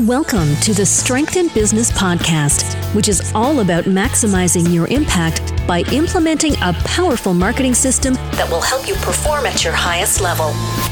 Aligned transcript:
Welcome 0.00 0.56
to 0.62 0.74
the 0.74 0.84
Strength 0.84 1.36
in 1.36 1.46
Business 1.54 1.92
podcast, 1.92 2.74
which 2.96 3.08
is 3.08 3.30
all 3.32 3.60
about 3.60 3.84
maximizing 3.84 4.74
your 4.74 4.88
impact 4.88 5.64
by 5.68 5.82
implementing 5.92 6.54
a 6.62 6.72
powerful 6.84 7.32
marketing 7.32 7.74
system 7.74 8.14
that 8.14 8.50
will 8.50 8.60
help 8.60 8.88
you 8.88 8.94
perform 8.96 9.46
at 9.46 9.62
your 9.62 9.72
highest 9.72 10.20
level. 10.20 10.46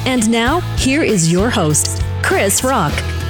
And 0.07 0.31
now, 0.31 0.61
here 0.77 1.03
is 1.03 1.33
your 1.33 1.51
host, 1.51 2.01
Krisz 2.23 2.63
Rokk. 2.63 3.22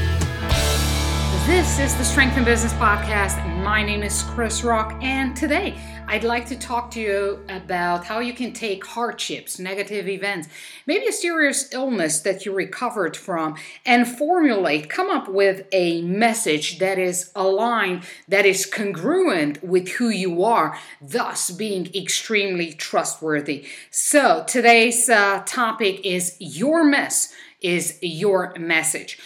This 1.47 1.81
is 1.81 1.97
the 1.97 2.05
Strength 2.05 2.37
in 2.37 2.45
Business 2.45 2.73
podcast. 2.75 3.45
My 3.65 3.83
name 3.83 4.05
is 4.05 4.23
Krisz 4.23 4.63
Rokk, 4.63 5.03
and 5.03 5.37
today 5.37 5.77
I'd 6.07 6.23
like 6.23 6.47
to 6.47 6.57
talk 6.57 6.93
to 6.93 7.01
you 7.01 7.45
about 7.49 8.05
how 8.05 8.21
you 8.21 8.33
can 8.33 8.53
take 8.53 8.87
hardships, 8.87 9.59
negative 9.59 10.09
events, 10.09 10.47
maybe 10.87 11.09
a 11.09 11.13
serious 11.13 11.75
illness 11.75 12.21
that 12.21 12.47
you 12.47 12.55
recovered 12.55 13.17
from, 13.17 13.57
and 13.85 14.07
formulate, 14.07 14.89
come 14.89 15.11
up 15.11 15.29
with 15.29 15.67
a 15.73 16.01
message 16.03 16.79
that 16.79 17.01
is 17.01 17.33
aligned, 17.35 18.05
that 18.29 18.47
is 18.47 18.65
congruent 18.65 19.65
with 19.65 19.89
who 19.89 20.11
you 20.11 20.45
are, 20.45 20.79
thus 21.01 21.51
being 21.51 21.93
extremely 21.93 22.73
trustworthy. 22.73 23.67
So 23.91 24.45
today's 24.47 25.09
uh, 25.09 25.43
topic 25.45 26.07
is 26.07 26.37
Your 26.39 26.85
Mess 26.85 27.35
is 27.61 27.99
Your 28.01 28.55
Message. 28.57 29.19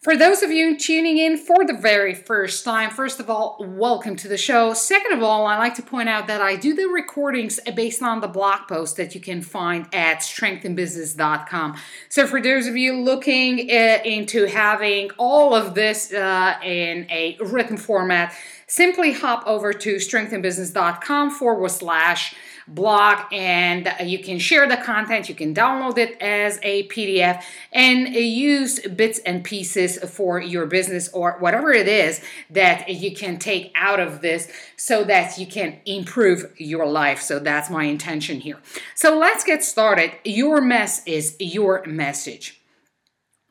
For 0.00 0.16
those 0.16 0.42
of 0.42 0.50
you 0.50 0.78
tuning 0.78 1.18
in 1.18 1.36
for 1.36 1.66
the 1.66 1.74
very 1.74 2.14
first 2.14 2.64
time, 2.64 2.88
first 2.88 3.20
of 3.20 3.28
all, 3.28 3.58
welcome 3.60 4.16
to 4.16 4.28
the 4.28 4.38
show. 4.38 4.72
Second 4.72 5.12
of 5.12 5.22
all, 5.22 5.46
I 5.46 5.58
like 5.58 5.74
to 5.74 5.82
point 5.82 6.08
out 6.08 6.26
that 6.28 6.40
I 6.40 6.56
do 6.56 6.72
the 6.72 6.86
recordings 6.86 7.60
based 7.76 8.02
on 8.02 8.22
the 8.22 8.26
blog 8.26 8.66
post 8.66 8.96
that 8.96 9.14
you 9.14 9.20
can 9.20 9.42
find 9.42 9.86
at 9.92 10.20
strengthinbusiness.com. 10.20 11.76
So, 12.08 12.26
for 12.26 12.40
those 12.40 12.66
of 12.66 12.78
you 12.78 12.96
looking 12.96 13.70
uh, 13.70 13.98
into 14.02 14.46
having 14.46 15.10
all 15.18 15.54
of 15.54 15.74
this 15.74 16.14
uh, 16.14 16.54
in 16.64 17.06
a 17.10 17.36
written 17.38 17.76
format, 17.76 18.34
simply 18.66 19.12
hop 19.12 19.46
over 19.46 19.74
to 19.74 19.96
strengthinbusiness.com 19.96 21.30
forward 21.32 21.72
slash 21.72 22.34
blog 22.68 23.18
and 23.32 23.92
you 24.04 24.18
can 24.18 24.38
share 24.38 24.68
the 24.68 24.76
content. 24.76 25.28
You 25.28 25.34
can 25.34 25.54
download 25.54 25.98
it 25.98 26.20
as 26.20 26.58
a 26.62 26.86
pdf 26.88 27.42
and 27.72 28.08
use 28.14 28.80
bits 28.80 29.18
and 29.20 29.42
pieces 29.42 29.98
for 29.98 30.40
your 30.40 30.66
business 30.66 31.08
or 31.12 31.36
whatever 31.38 31.72
it 31.72 31.88
is 31.88 32.20
that 32.50 32.88
you 32.88 33.14
can 33.14 33.38
take 33.38 33.72
out 33.74 34.00
of 34.00 34.20
this 34.20 34.50
so 34.76 35.04
that 35.04 35.38
you 35.38 35.46
can 35.46 35.80
improve 35.86 36.52
your 36.56 36.86
life. 36.86 37.20
So 37.20 37.38
that's 37.38 37.70
my 37.70 37.84
intention 37.84 38.40
here. 38.40 38.58
So 38.94 39.18
let's 39.18 39.44
get 39.44 39.64
started. 39.64 40.12
Your 40.24 40.60
mess 40.60 41.02
is 41.06 41.36
your 41.38 41.84
message 41.86 42.59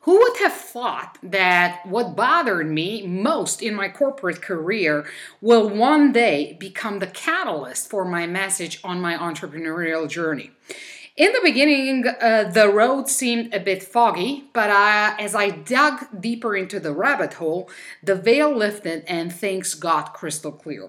who 0.00 0.18
would 0.18 0.36
have 0.38 0.54
thought 0.54 1.18
that 1.22 1.84
what 1.84 2.16
bothered 2.16 2.70
me 2.70 3.06
most 3.06 3.62
in 3.62 3.74
my 3.74 3.88
corporate 3.88 4.40
career 4.40 5.06
will 5.40 5.68
one 5.68 6.12
day 6.12 6.56
become 6.58 6.98
the 6.98 7.06
catalyst 7.06 7.90
for 7.90 8.04
my 8.04 8.26
message 8.26 8.80
on 8.82 9.00
my 9.00 9.16
entrepreneurial 9.16 10.08
journey? 10.08 10.50
In 11.16 11.32
the 11.32 11.40
beginning, 11.42 12.06
uh, 12.06 12.44
the 12.44 12.70
road 12.70 13.10
seemed 13.10 13.52
a 13.52 13.60
bit 13.60 13.82
foggy, 13.82 14.44
but 14.54 14.70
uh, 14.70 15.16
as 15.18 15.34
I 15.34 15.50
dug 15.50 16.06
deeper 16.18 16.56
into 16.56 16.80
the 16.80 16.92
rabbit 16.92 17.34
hole, 17.34 17.68
the 18.02 18.14
veil 18.14 18.56
lifted 18.56 19.04
and 19.06 19.30
things 19.30 19.74
got 19.74 20.14
crystal 20.14 20.52
clear. 20.52 20.88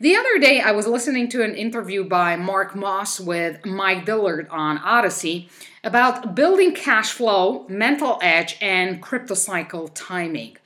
The 0.00 0.16
other 0.16 0.40
day, 0.40 0.60
I 0.60 0.72
was 0.72 0.88
listening 0.88 1.28
to 1.28 1.44
an 1.44 1.54
interview 1.54 2.02
by 2.02 2.34
Mark 2.34 2.74
Moss 2.74 3.20
with 3.20 3.64
Mike 3.64 4.04
Dillard 4.04 4.48
on 4.48 4.78
Odysee 4.78 5.48
about 5.84 6.34
building 6.34 6.74
cash 6.74 7.12
flow, 7.12 7.64
mental 7.68 8.18
edge, 8.20 8.56
and 8.60 9.00
crypto 9.00 9.34
cycle 9.34 9.86
timing. 9.86 10.56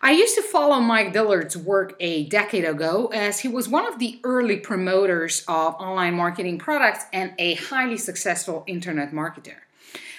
I 0.00 0.12
used 0.12 0.36
to 0.36 0.42
follow 0.42 0.78
Mike 0.78 1.12
Dillard's 1.12 1.56
work 1.56 1.96
a 1.98 2.26
decade 2.26 2.64
ago 2.64 3.08
as 3.08 3.40
he 3.40 3.48
was 3.48 3.68
one 3.68 3.88
of 3.92 3.98
the 3.98 4.20
early 4.22 4.58
promoters 4.58 5.42
of 5.48 5.74
online 5.74 6.14
marketing 6.14 6.58
products 6.60 7.06
and 7.12 7.32
a 7.38 7.54
highly 7.54 7.96
successful 7.96 8.62
internet 8.68 9.10
marketer. 9.10 9.56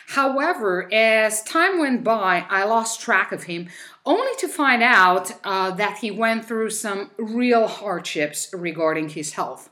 However, 0.07 0.91
as 0.93 1.43
time 1.43 1.79
went 1.79 2.03
by, 2.03 2.45
I 2.49 2.63
lost 2.63 3.01
track 3.01 3.33
of 3.33 3.43
him, 3.43 3.67
only 4.07 4.31
to 4.39 4.47
find 4.47 4.81
out 4.81 5.33
uh, 5.43 5.71
that 5.71 5.97
he 5.99 6.09
went 6.09 6.45
through 6.45 6.69
some 6.69 7.11
real 7.19 7.67
hardships 7.67 8.49
regarding 8.53 9.09
his 9.09 9.33
health. 9.33 9.69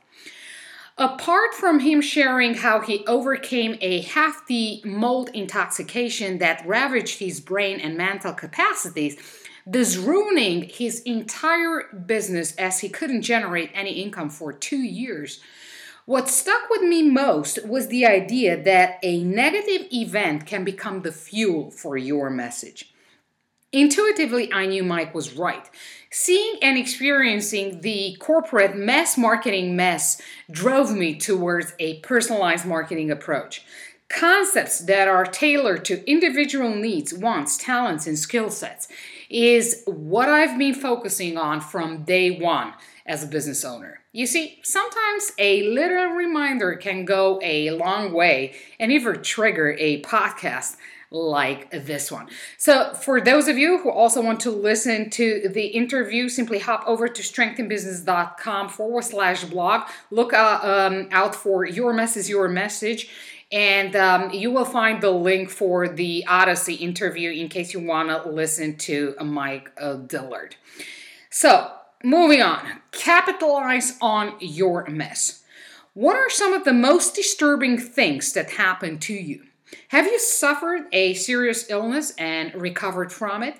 Apart 0.97 1.53
from 1.53 1.79
him 1.79 2.01
sharing 2.01 2.53
how 2.53 2.81
he 2.81 3.05
overcame 3.05 3.77
a 3.81 4.01
hefty 4.01 4.81
mold 4.85 5.29
intoxication 5.33 6.37
that 6.39 6.65
ravaged 6.65 7.19
his 7.19 7.39
brain 7.41 7.79
and 7.79 7.97
mental 7.97 8.33
capacities, 8.33 9.17
thus 9.65 9.95
ruining 9.95 10.63
his 10.63 11.01
entire 11.01 11.83
business 12.05 12.55
as 12.55 12.81
he 12.81 12.89
couldn't 12.89 13.23
generate 13.23 13.71
any 13.73 14.01
income 14.01 14.29
for 14.29 14.53
two 14.53 14.81
years. 14.81 15.39
What 16.05 16.29
stuck 16.29 16.69
with 16.69 16.81
me 16.81 17.03
most 17.03 17.65
was 17.65 17.87
the 17.87 18.05
idea 18.05 18.61
that 18.63 18.99
a 19.01 19.23
negative 19.23 19.87
event 19.91 20.45
can 20.45 20.63
become 20.63 21.01
the 21.01 21.11
fuel 21.11 21.71
for 21.71 21.97
your 21.97 22.29
message. 22.29 22.94
Intuitively, 23.75 24.53
I 24.53 24.67
knew 24.67 24.85
Mike 24.85 25.13
was 25.13 25.35
right. 25.35 25.69
Seeing 26.09 26.59
and 26.61 26.77
experiencing 26.77 27.81
the 27.81 28.15
corporate 28.21 28.77
mass 28.77 29.17
marketing 29.17 29.75
mess 29.75 30.21
drove 30.49 30.95
me 30.95 31.19
towards 31.19 31.73
a 31.77 31.99
personalized 31.99 32.65
marketing 32.65 33.11
approach. 33.11 33.65
Concepts 34.07 34.79
that 34.85 35.09
are 35.09 35.25
tailored 35.25 35.83
to 35.83 36.09
individual 36.09 36.73
needs, 36.73 37.13
wants, 37.13 37.57
talents, 37.57 38.07
and 38.07 38.17
skill 38.17 38.49
sets 38.49 38.87
is 39.29 39.83
what 39.85 40.29
I've 40.29 40.57
been 40.57 40.73
focusing 40.73 41.37
on 41.37 41.59
from 41.59 42.05
day 42.05 42.39
one 42.39 42.75
as 43.05 43.25
a 43.25 43.27
business 43.27 43.65
owner. 43.65 43.99
You 44.13 44.25
see, 44.25 44.61
sometimes 44.63 45.33
a 45.37 45.63
little 45.63 46.11
reminder 46.11 46.75
can 46.75 47.03
go 47.03 47.41
a 47.43 47.71
long 47.71 48.13
way 48.13 48.55
and 48.79 48.93
even 48.93 49.21
trigger 49.21 49.75
a 49.77 50.01
podcast 50.01 50.77
like 51.11 51.71
this 51.71 52.11
one. 52.11 52.29
So, 52.57 52.93
for 52.93 53.21
those 53.21 53.47
of 53.47 53.57
you 53.57 53.79
who 53.79 53.89
also 53.89 54.21
want 54.21 54.39
to 54.41 54.51
listen 54.51 55.09
to 55.11 55.49
the 55.49 55.67
interview, 55.67 56.29
simply 56.29 56.59
hop 56.59 56.83
over 56.87 57.07
to 57.07 57.21
strengthinbusiness.com 57.21 58.69
forward 58.69 59.03
slash 59.03 59.43
blog. 59.45 59.87
Look 60.11 60.33
uh, 60.33 60.59
um, 60.61 61.07
out 61.11 61.35
for 61.35 61.65
Your 61.65 61.93
Message, 61.93 62.29
Your 62.29 62.47
Message. 62.47 63.09
And 63.51 63.95
um, 63.95 64.31
you 64.31 64.51
will 64.51 64.65
find 64.65 65.01
the 65.01 65.11
link 65.11 65.49
for 65.49 65.87
the 65.87 66.25
Odysee 66.27 66.73
interview 66.73 67.31
in 67.31 67.47
case 67.47 67.73
you 67.73 67.79
want 67.79 68.09
to 68.09 68.29
listen 68.29 68.75
to 68.77 69.15
Mike 69.21 69.71
Dillard. 70.07 70.55
So, 71.29 71.71
Moving 72.05 72.43
on, 72.43 72.81
capitalize 72.91 73.97
on 73.99 74.35
your 74.39 74.85
mess. 74.87 75.43
What 75.95 76.15
are 76.15 76.29
some 76.29 76.53
of 76.53 76.63
the 76.63 76.71
most 76.71 77.15
disturbing 77.15 77.79
things 77.79 78.33
that 78.33 78.51
happen 78.51 78.99
to 78.99 79.13
you? 79.15 79.43
Have 79.89 80.05
you 80.05 80.19
suffered 80.19 80.87
a 80.91 81.13
serious 81.13 81.69
illness 81.69 82.13
and 82.17 82.53
recovered 82.55 83.11
from 83.11 83.43
it? 83.43 83.55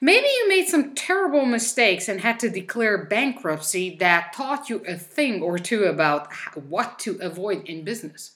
Maybe 0.00 0.26
you 0.26 0.48
made 0.48 0.68
some 0.68 0.94
terrible 0.94 1.44
mistakes 1.44 2.08
and 2.08 2.20
had 2.20 2.40
to 2.40 2.50
declare 2.50 3.04
bankruptcy 3.04 3.96
that 3.96 4.32
taught 4.32 4.68
you 4.68 4.82
a 4.86 4.96
thing 4.96 5.42
or 5.42 5.58
two 5.58 5.84
about 5.84 6.32
what 6.54 6.98
to 7.00 7.18
avoid 7.20 7.66
in 7.66 7.84
business. 7.84 8.32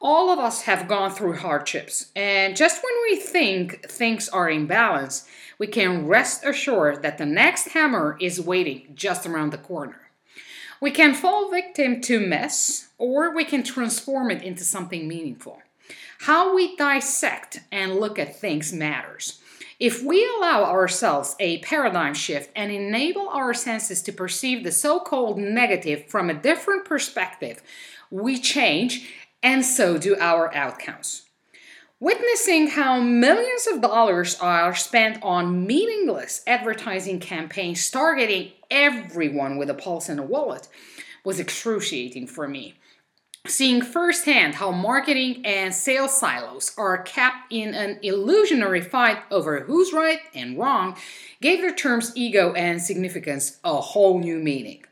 All 0.00 0.30
of 0.30 0.38
us 0.38 0.62
have 0.62 0.86
gone 0.86 1.10
through 1.10 1.38
hardships, 1.38 2.12
and 2.14 2.56
just 2.56 2.82
when 2.84 2.94
we 3.02 3.16
think 3.16 3.90
things 3.90 4.28
are 4.28 4.48
in 4.48 4.66
balance, 4.66 5.26
we 5.58 5.66
can 5.66 6.06
rest 6.06 6.44
assured 6.44 7.02
that 7.02 7.18
the 7.18 7.26
next 7.26 7.70
hammer 7.70 8.16
is 8.20 8.40
waiting 8.40 8.92
just 8.94 9.26
around 9.26 9.50
the 9.50 9.58
corner. 9.58 10.00
We 10.80 10.92
can 10.92 11.14
fall 11.14 11.50
victim 11.50 12.00
to 12.02 12.20
mess, 12.20 12.90
or 12.96 13.34
we 13.34 13.44
can 13.44 13.64
transform 13.64 14.30
it 14.30 14.42
into 14.42 14.62
something 14.62 15.08
meaningful. 15.08 15.60
How 16.20 16.54
we 16.54 16.74
dissect 16.74 17.60
and 17.70 18.00
look 18.00 18.18
at 18.18 18.40
things 18.40 18.72
matters. 18.72 19.40
If 19.78 20.02
we 20.02 20.28
allow 20.36 20.64
ourselves 20.64 21.36
a 21.38 21.58
paradigm 21.58 22.12
shift 22.12 22.50
and 22.56 22.72
enable 22.72 23.28
our 23.28 23.54
senses 23.54 24.02
to 24.02 24.12
perceive 24.12 24.64
the 24.64 24.72
so 24.72 24.98
called 24.98 25.38
negative 25.38 26.06
from 26.06 26.28
a 26.28 26.34
different 26.34 26.84
perspective, 26.84 27.62
we 28.10 28.38
change, 28.38 29.08
and 29.44 29.64
so 29.64 29.96
do 29.96 30.16
our 30.18 30.52
outcomes. 30.52 31.22
Witnessing 32.00 32.68
how 32.68 33.00
millions 33.00 33.68
of 33.68 33.80
dollars 33.80 34.38
are 34.40 34.74
spent 34.74 35.22
on 35.22 35.66
meaningless 35.66 36.42
advertising 36.48 37.20
campaigns 37.20 37.88
targeting 37.90 38.50
everyone 38.72 39.56
with 39.56 39.70
a 39.70 39.74
pulse 39.74 40.08
and 40.08 40.18
a 40.18 40.24
wallet 40.24 40.66
was 41.24 41.38
excruciating 41.38 42.26
for 42.26 42.48
me. 42.48 42.74
Seeing 43.48 43.80
firsthand 43.80 44.56
how 44.56 44.70
marketing 44.72 45.40
and 45.46 45.74
sales 45.74 46.18
silos 46.18 46.72
are 46.76 46.98
kept 46.98 47.50
in 47.50 47.74
an 47.74 47.98
illusionary 48.02 48.82
fight 48.82 49.20
over 49.30 49.60
who's 49.60 49.90
right 49.90 50.20
and 50.34 50.58
wrong 50.58 50.98
gave 51.40 51.62
the 51.62 51.72
terms 51.72 52.12
ego 52.14 52.52
and 52.52 52.82
significance 52.82 53.56
a 53.64 53.80
whole 53.80 54.18
new 54.18 54.38
meaning. 54.38 54.84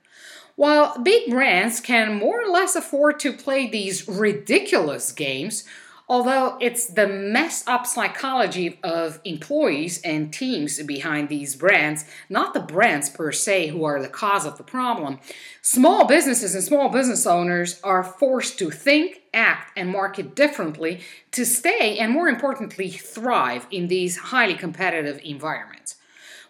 While 0.54 0.98
big 1.02 1.28
brands 1.28 1.80
can 1.80 2.14
more 2.14 2.42
or 2.42 2.48
less 2.48 2.74
afford 2.74 3.20
to 3.20 3.34
play 3.34 3.68
these 3.68 4.08
ridiculous 4.08 5.12
games, 5.12 5.64
Although 6.08 6.56
it's 6.60 6.86
the 6.86 7.08
messed 7.08 7.68
up 7.68 7.84
psychology 7.84 8.78
of 8.84 9.20
employees 9.24 10.00
and 10.02 10.32
teams 10.32 10.80
behind 10.84 11.28
these 11.28 11.56
brands, 11.56 12.04
not 12.28 12.54
the 12.54 12.60
brands 12.60 13.10
per 13.10 13.32
se 13.32 13.68
who 13.68 13.84
are 13.84 14.00
the 14.00 14.08
cause 14.08 14.46
of 14.46 14.56
the 14.56 14.62
problem, 14.62 15.18
small 15.62 16.06
businesses 16.06 16.54
and 16.54 16.62
small 16.62 16.90
business 16.90 17.26
owners 17.26 17.80
are 17.82 18.04
forced 18.04 18.56
to 18.60 18.70
think, 18.70 19.22
act, 19.34 19.76
and 19.76 19.90
market 19.90 20.36
differently 20.36 21.00
to 21.32 21.44
stay 21.44 21.98
and, 21.98 22.12
more 22.12 22.28
importantly, 22.28 22.88
thrive 22.88 23.66
in 23.72 23.88
these 23.88 24.16
highly 24.16 24.54
competitive 24.54 25.20
environments. 25.24 25.96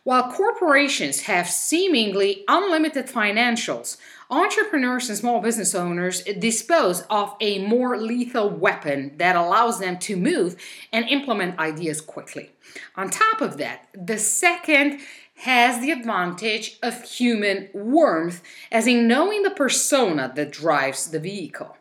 While 0.04 0.30
corporations 0.30 1.22
have 1.22 1.48
seemingly 1.48 2.44
unlimited 2.46 3.06
financials, 3.06 3.96
entrepreneurs 4.30 5.08
and 5.08 5.18
small 5.18 5.40
business 5.40 5.74
owners 5.74 6.22
dispose 6.22 7.02
of 7.02 7.34
a 7.40 7.64
more 7.66 7.96
lethal 7.98 8.50
weapon 8.50 9.12
that 9.18 9.36
allows 9.36 9.78
them 9.78 9.98
to 9.98 10.16
move 10.16 10.56
and 10.92 11.08
implement 11.08 11.58
ideas 11.58 12.00
quickly. 12.00 12.50
On 12.96 13.08
top 13.08 13.40
of 13.40 13.56
that, 13.58 13.88
the 13.94 14.18
second 14.18 15.00
has 15.40 15.80
the 15.80 15.90
advantage 15.90 16.78
of 16.82 17.02
human 17.02 17.68
warmth, 17.72 18.42
as 18.72 18.86
in 18.86 19.06
knowing 19.06 19.42
the 19.42 19.50
persona 19.50 20.32
that 20.34 20.50
drives 20.50 21.10
the 21.10 21.20
vehicle. 21.20 21.76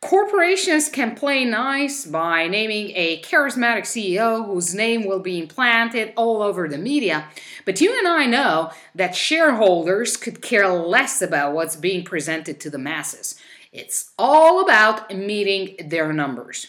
Corporations 0.00 0.88
can 0.88 1.16
play 1.16 1.44
nice 1.44 2.06
by 2.06 2.46
naming 2.46 2.92
a 2.94 3.20
charismatic 3.22 3.82
CEO 3.82 4.46
whose 4.46 4.72
name 4.72 5.04
will 5.04 5.18
be 5.18 5.40
implanted 5.40 6.12
all 6.16 6.40
over 6.40 6.68
the 6.68 6.78
media, 6.78 7.26
but 7.64 7.80
you 7.80 7.98
and 7.98 8.06
I 8.06 8.26
know 8.26 8.70
that 8.94 9.16
shareholders 9.16 10.16
could 10.16 10.40
care 10.40 10.68
less 10.68 11.20
about 11.20 11.52
what's 11.52 11.74
being 11.74 12.04
presented 12.04 12.60
to 12.60 12.70
the 12.70 12.78
masses. 12.78 13.40
It's 13.72 14.12
all 14.16 14.62
about 14.62 15.14
meeting 15.14 15.88
their 15.88 16.12
numbers. 16.12 16.68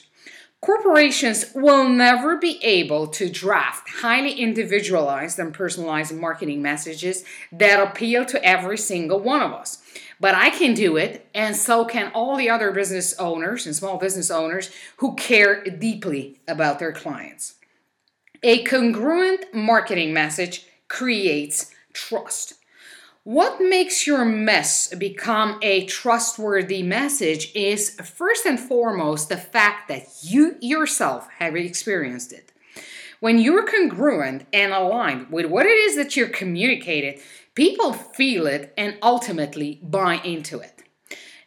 Corporations 0.62 1.54
will 1.56 1.88
never 1.88 2.38
be 2.38 2.62
able 2.62 3.08
to 3.08 3.30
draft 3.30 3.88
highly 4.02 4.34
individualized 4.34 5.40
and 5.40 5.54
personalized 5.54 6.14
marketing 6.14 6.62
messages 6.62 7.24
that 7.54 7.82
appeal 7.82 8.26
to 8.26 8.44
every 8.44 8.78
single 8.78 9.22
one 9.22 9.42
of 9.42 9.54
us. 9.54 9.82
But 10.20 10.36
I 10.36 10.50
can 10.50 10.74
do 10.74 10.98
it, 10.98 11.26
and 11.34 11.56
so 11.56 11.86
can 11.86 12.12
all 12.14 12.36
the 12.36 12.50
other 12.50 12.72
business 12.74 13.18
owners 13.18 13.66
and 13.66 13.74
small 13.74 13.98
business 13.98 14.30
owners 14.30 14.70
who 14.98 15.16
care 15.16 15.64
deeply 15.64 16.42
about 16.46 16.80
their 16.80 16.92
clients. 16.92 17.56
A 18.44 18.64
congruent 18.64 19.54
marketing 19.54 20.14
message 20.14 20.66
creates 20.90 21.72
trust. 21.94 22.56
What 23.24 23.62
makes 23.62 24.08
your 24.08 24.26
mess 24.26 24.94
become 24.96 25.60
a 25.62 25.86
trustworthy 25.86 26.82
message 26.84 27.52
is 27.54 27.92
first 28.00 28.46
and 28.46 28.60
foremost 28.60 29.30
the 29.30 29.38
fact 29.38 29.88
that 29.90 30.08
you 30.22 30.56
yourself 30.62 31.28
have 31.38 31.56
experienced 31.56 32.34
it. 32.34 32.52
When 33.20 33.38
you're 33.38 33.68
congruent 33.68 34.46
and 34.54 34.72
aligned 34.72 35.30
with 35.30 35.46
what 35.46 35.66
it 35.66 35.78
is 35.78 35.98
that 35.98 36.16
you're 36.16 36.30
communicated, 36.30 37.20
People 37.60 37.92
feel 37.92 38.48
it 38.48 38.74
and 38.78 38.98
ultimately 39.04 39.82
buy 39.84 40.22
into 40.24 40.60
it. 40.60 40.79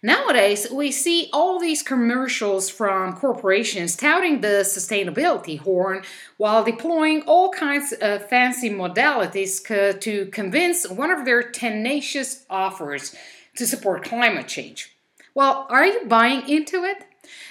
Nowadays, 0.04 0.66
we 0.68 0.90
see 0.90 1.30
all 1.32 1.60
these 1.60 1.80
commercials 1.80 2.68
from 2.68 3.16
corporations 3.16 3.94
touting 3.94 4.40
the 4.40 4.64
sustainability 4.64 5.60
horn 5.60 6.02
while 6.38 6.64
deploying 6.64 7.22
all 7.22 7.50
kinds 7.50 7.92
of 7.92 8.28
fancy 8.28 8.68
modalities 8.68 9.62
to 10.00 10.26
convince 10.26 10.88
one 10.88 11.12
of 11.12 11.24
their 11.24 11.40
tenacious 11.42 12.44
offers 12.50 13.14
to 13.54 13.64
support 13.64 14.02
climate 14.02 14.48
change. 14.48 14.96
Well, 15.36 15.68
are 15.70 15.86
you 15.86 16.04
buying 16.06 16.48
into 16.48 16.82
it? 16.82 17.04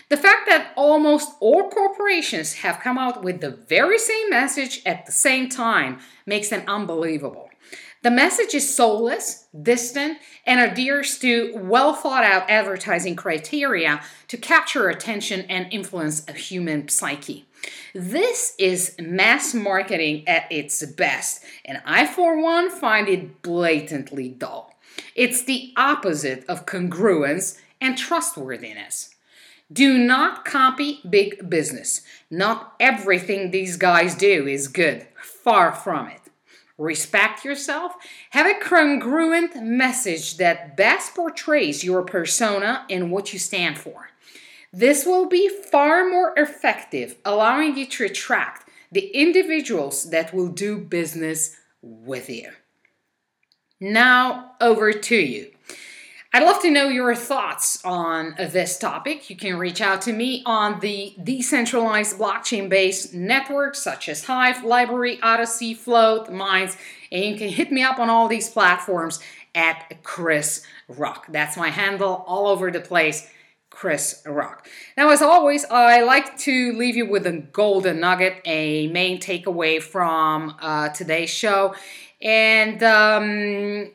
The 0.10 0.18
fact 0.18 0.46
that 0.48 0.74
almost 0.76 1.32
all 1.40 1.70
corporations 1.70 2.56
have 2.56 2.82
come 2.82 2.98
out 2.98 3.24
with 3.24 3.40
the 3.40 3.52
very 3.52 3.98
same 3.98 4.30
message 4.30 4.82
at 4.86 5.06
the 5.06 5.14
same 5.14 5.48
time 5.48 6.00
makes 6.26 6.50
them 6.50 6.64
unbelievable. 6.68 7.50
The 8.04 8.10
message 8.10 8.56
is 8.56 8.74
soulless, 8.74 9.46
distant, 9.62 10.18
and 10.48 10.60
adheres 10.60 11.20
to 11.20 11.54
well 11.56 11.94
thought 11.94 12.24
out 12.24 12.50
advertising 12.50 13.16
criteria 13.16 14.02
to 14.28 14.38
capture 14.38 14.90
attention 14.90 15.42
and 15.42 15.72
influence 15.72 16.28
a 16.28 16.34
human 16.34 16.90
psyche. 16.90 17.46
This 17.94 18.56
is 18.58 18.96
mass 19.00 19.54
marketing 19.54 20.28
at 20.28 20.52
its 20.52 20.84
best, 20.84 21.44
and 21.64 21.80
I, 21.86 22.08
for 22.08 22.42
one, 22.42 22.72
find 22.72 23.08
it 23.08 23.44
blatantly 23.44 24.30
dull. 24.30 24.74
It's 25.14 25.44
the 25.44 25.72
opposite 25.78 26.44
of 26.50 26.66
congruence 26.66 27.60
and 27.80 27.96
trustworthiness. 27.96 29.14
Do 29.72 30.00
not 30.00 30.44
copy 30.44 31.02
big 31.08 31.48
business. 31.52 32.02
Not 32.32 32.74
everything 32.80 33.52
these 33.52 33.78
guys 33.78 34.16
do 34.16 34.48
is 34.48 34.68
good. 34.68 35.06
Far 35.22 35.72
from 35.72 36.08
it 36.08 36.21
respect 36.82 37.46
yourself, 37.46 37.94
have 38.32 38.46
a 38.46 38.60
congruent 38.60 39.64
message 39.64 40.38
that 40.38 40.76
best 40.76 41.16
portrays 41.16 41.84
your 41.84 42.02
persona 42.04 42.86
and 42.90 43.12
what 43.12 43.32
you 43.32 43.40
stand 43.40 43.78
for. 43.78 44.10
This 44.74 45.06
will 45.06 45.28
be 45.28 45.50
far 45.50 46.10
more 46.10 46.34
effective, 46.38 47.18
allowing 47.24 47.78
you 47.78 47.86
to 47.86 48.06
attract 48.06 48.70
the 48.92 49.08
individuals 49.08 50.10
that 50.10 50.34
will 50.34 50.48
do 50.48 50.78
business 50.78 51.56
with 51.82 52.30
you. 52.30 52.50
Now, 53.80 54.54
over 54.62 54.92
to 54.92 55.16
you. 55.16 55.52
I'd 56.34 56.44
love 56.44 56.62
to 56.62 56.72
know 56.72 56.88
your 56.88 57.14
thoughts 57.14 57.84
on 57.84 58.36
this 58.38 58.78
topic. 58.78 59.30
You 59.30 59.36
can 59.36 59.58
reach 59.58 59.82
out 59.82 60.02
to 60.04 60.14
me 60.14 60.44
on 60.46 60.80
the 60.80 61.14
decentralized 61.22 62.18
blockchain 62.18 62.70
based 62.70 63.14
networks 63.14 63.84
such 63.84 64.08
as 64.08 64.24
Hive, 64.24 64.58
LBRY, 64.58 65.20
Odysee, 65.22 65.76
Float, 65.76 66.32
Minds, 66.32 66.78
and 67.12 67.26
you 67.26 67.36
can 67.36 67.50
hit 67.50 67.70
me 67.70 67.84
up 67.84 68.00
on 68.00 68.10
all 68.10 68.30
these 68.30 68.50
platforms 68.50 69.20
at 69.54 70.02
Krisz 70.04 70.64
Rokk. 70.90 71.24
That's 71.28 71.58
my 71.58 71.70
handle 71.70 72.24
all 72.26 72.48
over 72.48 72.72
the 72.72 72.80
place. 72.80 73.30
Krisz 73.70 74.24
Rokk. 74.24 74.66
Now, 74.96 75.10
as 75.10 75.22
always, 75.22 75.66
I 75.66 76.02
like 76.04 76.38
to 76.40 76.72
leave 76.74 76.96
you 76.96 77.10
with 77.10 77.28
a 77.28 77.40
golden 77.40 78.00
nugget, 78.00 78.38
a 78.46 78.88
main 78.88 79.20
takeaway 79.20 79.82
from 79.82 80.56
uh, 80.62 80.90
today's 80.90 81.30
show. 81.30 81.76
And 82.22 82.82
um, 82.84 83.92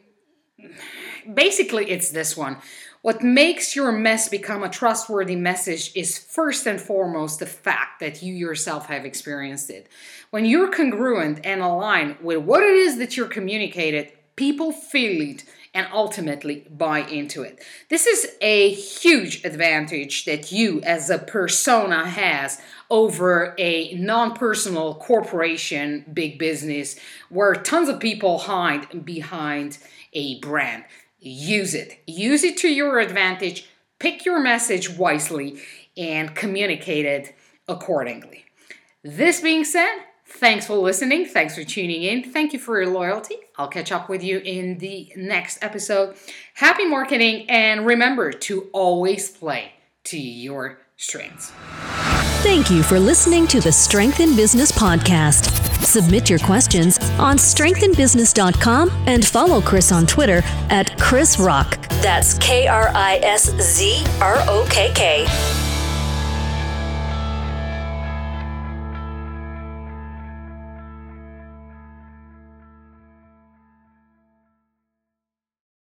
basically, 1.35 1.91
it's 1.91 2.11
this 2.11 2.37
one. 2.37 2.59
What 3.03 3.23
makes 3.23 3.77
your 3.77 3.93
mess 3.93 4.29
become 4.29 4.65
a 4.65 4.69
trustworthy 4.69 5.37
message 5.37 5.93
is 5.95 6.19
first 6.19 6.67
and 6.67 6.81
foremost 6.81 7.39
the 7.39 7.47
fact 7.47 8.01
that 8.01 8.21
you 8.21 8.35
yourself 8.35 8.87
have 8.87 9.05
experienced 9.05 9.71
it. 9.71 9.89
When 10.31 10.45
you're 10.45 10.73
congruent 10.73 11.47
and 11.47 11.61
aligned 11.61 12.19
with 12.21 12.39
what 12.39 12.65
it 12.65 12.75
is 12.75 12.99
that 12.99 13.17
you're 13.17 13.29
communicated, 13.29 14.11
people 14.35 14.73
feel 14.73 15.21
it 15.21 15.45
and 15.73 15.87
ultimately 15.93 16.67
buy 16.71 17.01
into 17.01 17.43
it. 17.43 17.63
This 17.91 18.07
is 18.07 18.29
a 18.41 18.71
huge 18.71 19.45
advantage 19.45 20.25
that 20.25 20.51
you 20.51 20.81
as 20.81 21.11
a 21.11 21.19
persona 21.19 22.07
has 22.07 22.61
over 22.91 23.55
a 23.59 23.95
non-personal 23.95 24.95
corporation 24.95 26.07
big 26.13 26.39
business 26.39 26.99
where 27.29 27.55
tons 27.55 27.89
of 27.89 28.01
people 28.01 28.39
hide 28.39 29.05
behind 29.05 29.79
a 30.13 30.41
brand 30.41 30.85
use 31.27 31.75
it. 31.75 31.99
Use 32.07 32.45
it 32.45 32.57
to 32.59 32.69
your 32.69 33.01
advantage, 33.01 33.69
pick 33.99 34.25
your 34.25 34.41
message 34.41 34.91
wisely, 34.91 35.61
and 35.97 36.35
communicate 36.35 37.05
it 37.05 37.35
accordingly. 37.69 38.45
This 39.03 39.41
being 39.41 39.65
said, 39.65 39.97
thanks 40.27 40.67
for 40.67 40.77
listening. 40.77 41.27
Thanks 41.27 41.55
for 41.55 41.65
tuning 41.65 42.03
in. 42.03 42.25
Thank 42.33 42.53
you 42.53 42.59
for 42.59 42.81
your 42.81 42.93
loyalty. 42.93 43.37
I'll 43.57 43.69
catch 43.69 43.93
up 43.93 44.09
with 44.09 44.23
you 44.23 44.39
in 44.39 44.79
the 44.79 45.13
next 45.17 45.63
episode. 45.63 46.17
Happy 46.55 46.85
marketing, 46.85 47.49
and 47.49 47.87
remember 47.87 48.33
to 48.33 48.69
always 48.73 49.31
play 49.31 49.73
to 50.05 50.19
your 50.19 50.79
strengths. 50.97 51.53
Thank 52.43 52.71
you 52.71 52.83
for 52.83 53.01
listening 53.01 53.47
to 53.49 53.61
the 53.61 53.73
Strength 53.73 54.21
in 54.21 54.37
Business 54.37 54.71
podcast. 54.71 55.66
Submit 55.81 56.29
your 56.31 56.39
questions 56.39 56.99
on 57.19 57.37
strengthinbusiness.com 57.37 58.91
and 59.07 59.25
follow 59.25 59.61
Krisz 59.61 59.95
on 59.95 60.07
Twitter 60.07 60.43
at 60.71 60.87
Krisz 60.99 61.37
Rokk. 61.39 61.89
That's 62.03 62.39
K 62.39 62.67
R 62.67 62.91
I 62.95 63.17
S 63.23 63.51
Z 63.61 64.05
R 64.21 64.37
O 64.49 64.67
K 64.71 64.93
K. 64.95 65.66